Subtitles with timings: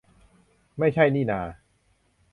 [0.79, 1.41] ไม่ใช่นี่นา